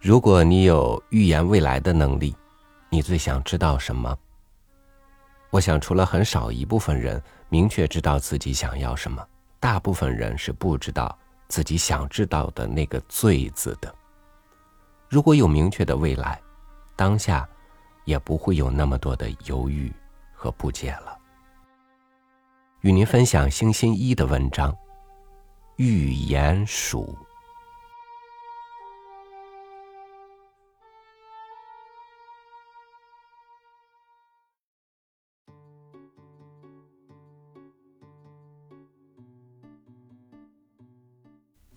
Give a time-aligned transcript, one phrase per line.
[0.00, 2.34] 如果你有预言未来的能力，
[2.88, 4.16] 你最想知道什么？
[5.50, 9.22] 我想，除了很少一部分人明确知道自己想要什么，
[9.58, 11.16] 大部分人是不知道
[11.48, 13.94] 自己想知道的那个“最”字的。
[15.06, 16.40] 如果有明确的未来，
[16.96, 17.46] 当下
[18.06, 19.92] 也不会有那么多的犹豫
[20.32, 21.14] 和不解了。
[22.80, 24.72] 与您分享星星一的文章
[25.76, 27.14] 《预言鼠》。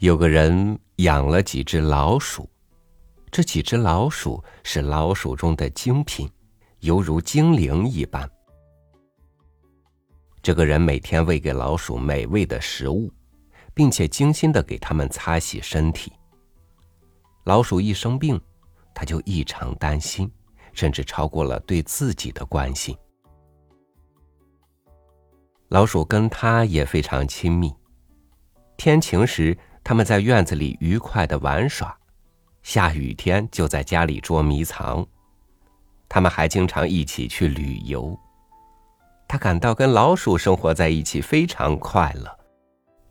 [0.04, 2.50] 有个人养了几只老鼠，
[3.32, 6.30] 这几只老鼠是老鼠中的精品，
[6.82, 8.30] 犹如精灵一般。
[10.42, 13.10] 这个人每天喂给老鼠美味的食物，
[13.74, 16.12] 并且精心的给它们擦洗身体。
[17.46, 18.38] 老鼠一生病，
[18.94, 20.30] 他就异常担心，
[20.74, 22.94] 甚至超过了对自己的关心。
[25.70, 27.74] 老鼠跟他也非常亲密，
[28.76, 29.58] 天晴时。
[29.84, 31.96] 他们在院子里愉快的玩耍，
[32.62, 35.06] 下雨天就在家里捉迷藏。
[36.08, 38.18] 他们还经常一起去旅游。
[39.28, 42.30] 他感到跟老鼠生活在一起非常快乐，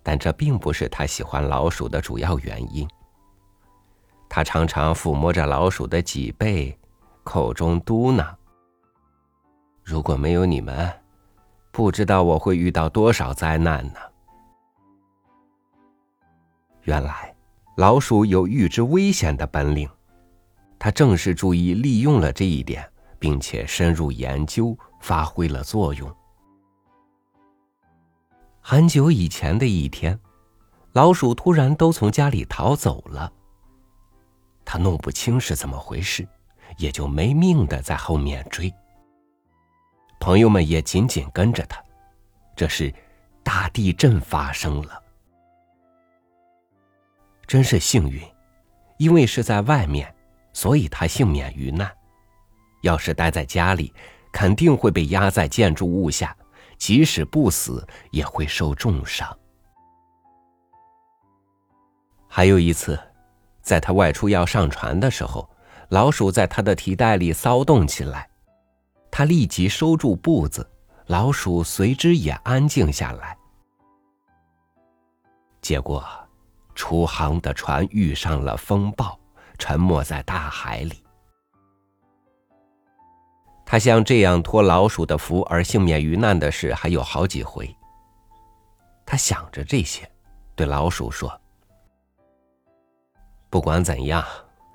[0.02, 2.88] 但这并不是他喜欢老鼠的主要原因。
[4.28, 6.78] 他常常抚摸着老鼠的脊背，
[7.24, 8.24] 口中嘟囔
[9.84, 10.90] ：“如果没有你们，
[11.70, 14.00] 不知道我会遇到多少灾难呢。”
[16.84, 17.34] 原来，
[17.76, 19.88] 老鼠有预知危险的本领，
[20.78, 26.12] 它正是注意利用了这一点，并且深入研究，发挥了作用。
[28.60, 30.18] 很久以前的一天，
[30.92, 33.32] 老鼠突然都从家里逃走了。
[34.64, 36.26] 他弄不清是怎么回事，
[36.78, 38.72] 也就没命的在后面追。
[40.20, 41.82] 朋友们也紧紧跟着他。
[42.54, 42.94] 这时，
[43.42, 45.01] 大地震发生了。
[47.52, 48.18] 真是幸运，
[48.96, 50.10] 因为是在外面，
[50.54, 51.94] 所以他幸免于难。
[52.80, 53.92] 要是待在家里，
[54.32, 56.34] 肯定会被压在建筑物下，
[56.78, 59.28] 即使不死，也会受重伤。
[62.26, 62.98] 还有一次，
[63.60, 65.46] 在他外出要上船的时候，
[65.90, 68.26] 老鼠在他的提袋里骚动起来，
[69.10, 70.66] 他立即收住步子，
[71.04, 73.36] 老鼠随之也安静下来。
[75.60, 76.02] 结果。
[76.74, 79.18] 出航的船遇上了风暴，
[79.58, 81.04] 沉没在大海里。
[83.64, 87.74] 他像这样托老鼠的福而幸免于难的事还有好几回。
[89.06, 90.10] 他想着这些，
[90.54, 91.40] 对老鼠说
[93.48, 94.24] ：“不管怎样，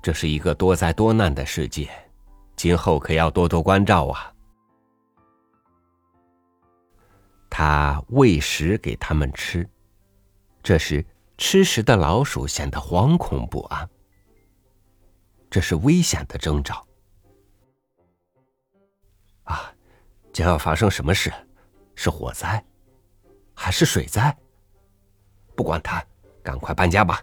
[0.02, 1.90] 这是一个多灾多难的世界，
[2.56, 4.34] 今后可要多多关照啊。”
[7.50, 9.68] 他喂食给他们吃，
[10.64, 11.06] 这时。
[11.38, 13.88] 吃食的老鼠显得惶恐不安，
[15.50, 16.86] 这是危险的征兆。
[19.44, 19.72] 啊，
[20.34, 21.32] 将要发生什么事？
[21.94, 22.64] 是火灾，
[23.54, 24.36] 还是水灾？
[25.56, 26.04] 不管它，
[26.44, 27.22] 赶快搬家吧。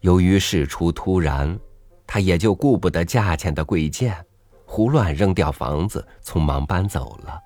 [0.00, 1.58] 由于事出突然，
[2.06, 4.26] 他也就顾不得价钱的贵贱，
[4.66, 7.38] 胡乱扔掉房子，匆忙搬走了。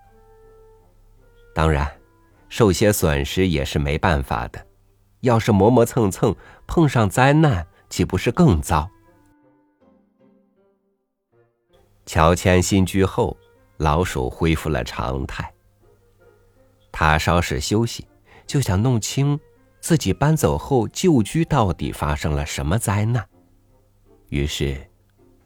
[1.53, 1.98] 当然。
[2.49, 4.67] 受些损失也是没办法的，
[5.21, 6.35] 要是磨磨蹭蹭
[6.67, 8.89] 碰上灾难，岂不是更糟？
[12.07, 13.37] 乔迁新居后，
[13.77, 15.53] 老鼠恢复了常态。
[16.91, 18.07] 他稍事休息，
[18.47, 19.39] 就想弄清
[19.81, 23.29] 自己搬走后旧居到底发生了什么灾难。
[24.31, 24.91] 于是，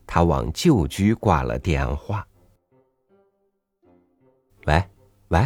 [0.07, 2.27] 他往旧居挂了电话。
[4.67, 4.83] 喂，
[5.29, 5.45] 喂。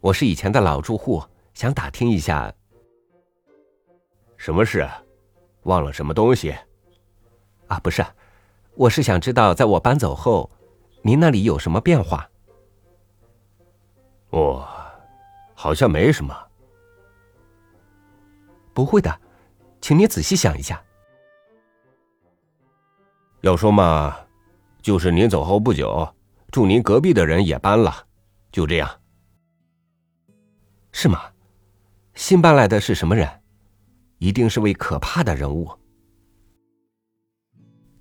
[0.00, 2.52] 我是以前的老住户，想打听一下，
[4.38, 4.88] 什么事？
[5.64, 6.56] 忘了什么东西？
[7.66, 8.04] 啊，不是，
[8.76, 10.50] 我是想知道，在我搬走后，
[11.02, 12.26] 您那里有什么变化？
[14.30, 14.66] 哦，
[15.54, 16.34] 好像没什么。
[18.72, 19.20] 不会的，
[19.82, 20.82] 请你仔细想一下。
[23.42, 24.16] 要说嘛，
[24.80, 26.08] 就是您走后不久，
[26.50, 28.06] 住您隔壁的人也搬了，
[28.50, 28.99] 就这样。
[31.02, 31.32] 是吗？
[32.14, 33.26] 新搬来的是什么人？
[34.18, 35.66] 一定是位可怕的人物。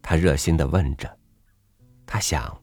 [0.01, 1.17] 他热心的问着。
[2.05, 2.61] 他想，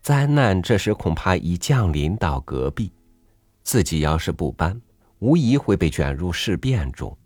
[0.00, 2.92] 灾难这时恐怕已降临到隔壁，
[3.64, 4.80] 自己要是不搬，
[5.18, 7.18] 无疑会被卷入事变中。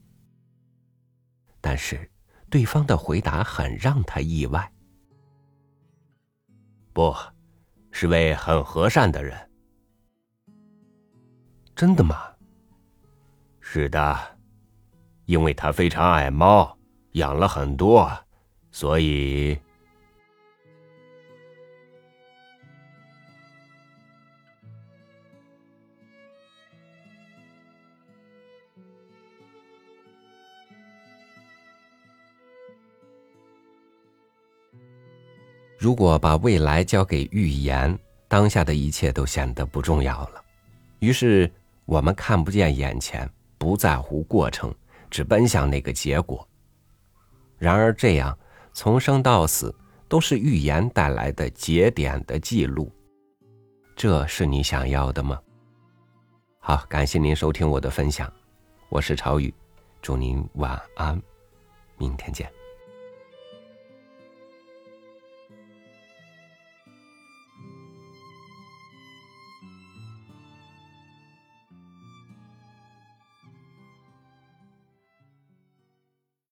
[1.60, 2.10] 但是
[2.48, 4.72] 对方的回答很让他意外。
[6.94, 7.14] 不，
[7.90, 9.51] 是位很和善的人。
[11.82, 12.30] 真的吗？
[13.58, 14.16] 是的，
[15.24, 16.78] 因为他非常爱猫，
[17.14, 18.08] 养了很多，
[18.70, 19.58] 所以。
[35.76, 37.98] 如果把未来交给预言，
[38.28, 40.40] 当下的一切都显得不重要了。
[41.00, 41.52] 于是
[41.84, 44.74] 我们看不见眼前，不在乎过程，
[45.10, 46.46] 只奔向那个结果。
[47.58, 48.36] 然而这样
[48.72, 49.74] 从生到死
[50.08, 52.90] 都是预言带来的节点的记录，
[53.94, 55.38] 这是你想要的吗？
[56.58, 58.32] 好，感谢您收听我的分享，
[58.88, 59.52] 我是朝雨，
[60.00, 61.20] 祝您晚安，
[61.98, 62.61] 明天见。